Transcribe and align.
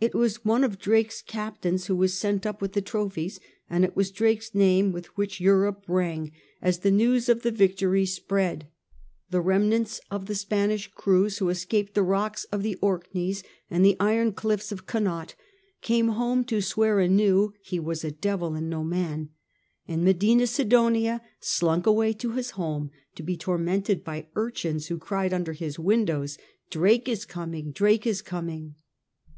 It 0.00 0.14
was 0.14 0.46
one 0.46 0.64
of 0.64 0.78
Drake's 0.78 1.20
captains 1.20 1.84
who 1.84 1.94
was 1.94 2.14
sent 2.18 2.46
up 2.46 2.62
with 2.62 2.72
the 2.72 2.80
trophies, 2.80 3.38
and 3.68 3.84
it 3.84 3.94
was 3.94 4.10
Drake's 4.10 4.54
name 4.54 4.92
with 4.92 5.14
which 5.18 5.42
Europe 5.42 5.84
rang 5.88 6.32
as 6.62 6.78
the 6.78 6.90
news 6.90 7.28
of 7.28 7.42
the 7.42 7.50
victory 7.50 8.06
spread. 8.06 8.68
The 9.28 9.42
remnants 9.42 10.00
of 10.10 10.24
the 10.24 10.34
Spanish 10.34 10.88
crews 10.90 11.36
who 11.36 11.50
escaped 11.50 11.92
the 11.92 12.02
rocks 12.02 12.44
of 12.44 12.62
the 12.62 12.76
Orkneys 12.76 13.42
and 13.70 13.84
the 13.84 13.98
iron 14.00 14.32
cliffs 14.32 14.72
of 14.72 14.86
Connaught, 14.86 15.34
came 15.82 16.08
home 16.08 16.44
to 16.44 16.62
swear 16.62 16.98
anew 16.98 17.52
he 17.60 17.78
was 17.78 18.04
a 18.04 18.10
devil 18.10 18.54
and 18.54 18.70
no 18.70 18.82
man; 18.82 19.28
and 19.86 20.02
Medina 20.02 20.46
Sidonia 20.46 21.20
slunk 21.40 21.86
away 21.86 22.14
to 22.14 22.32
his 22.32 22.52
home, 22.52 22.90
to 23.16 23.22
be 23.22 23.36
tormented 23.36 24.02
by 24.02 24.28
urchins 24.34 24.86
who 24.86 24.96
cried 24.96 25.34
under 25.34 25.52
his 25.52 25.78
windows, 25.78 26.38
"Drake 26.70 27.06
is 27.06 27.26
coming, 27.26 27.70
Drake 27.70 28.06
is 28.06 28.22
coming." 28.22 28.76